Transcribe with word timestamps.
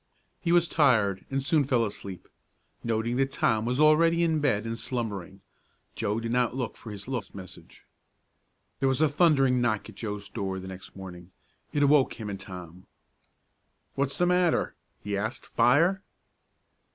He 0.39 0.51
was 0.51 0.67
tired 0.67 1.27
and 1.29 1.43
soon 1.43 1.63
fell 1.63 1.85
asleep, 1.85 2.27
noting 2.83 3.17
that 3.17 3.29
Tom 3.29 3.65
was 3.65 3.79
already 3.79 4.23
in 4.23 4.39
bed 4.39 4.65
and 4.65 4.79
slumbering. 4.79 5.41
Joe 5.93 6.19
did 6.19 6.31
not 6.31 6.55
look 6.55 6.75
for 6.75 6.91
his 6.91 7.07
lost 7.07 7.35
message. 7.35 7.85
There 8.79 8.89
was 8.89 8.99
a 8.99 9.07
thundering 9.07 9.61
knock 9.61 9.87
at 9.89 9.95
Joe's 9.95 10.27
door 10.27 10.57
the 10.57 10.67
next 10.67 10.95
morning. 10.95 11.29
It 11.71 11.83
awoke 11.83 12.15
him 12.19 12.31
and 12.31 12.39
Tom. 12.39 12.87
"What's 13.93 14.17
the 14.17 14.25
matter?" 14.25 14.73
he 15.03 15.15
asked. 15.15 15.45
"Fire!" 15.55 16.01